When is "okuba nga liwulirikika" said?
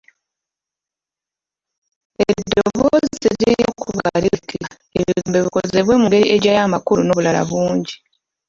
3.71-4.69